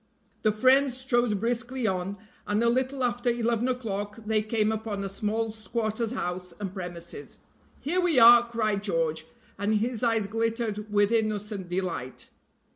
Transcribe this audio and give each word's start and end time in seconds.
The 0.41 0.51
friends 0.51 0.97
strode 0.97 1.39
briskly 1.39 1.85
on, 1.85 2.17
and 2.47 2.63
a 2.63 2.69
little 2.69 3.03
after 3.03 3.29
eleven 3.29 3.67
o'clock 3.67 4.15
they 4.25 4.41
came 4.41 4.71
upon 4.71 5.03
a 5.03 5.09
small 5.09 5.53
squatter's 5.53 6.09
house 6.13 6.55
and 6.59 6.73
premises. 6.73 7.37
"Here 7.81 8.01
we 8.01 8.17
are," 8.17 8.49
cried 8.49 8.81
George, 8.81 9.27
and 9.59 9.75
his 9.75 10.01
eyes 10.01 10.25
glittered 10.25 10.91
with 10.91 11.11
innocent 11.11 11.69
delight. 11.69 12.31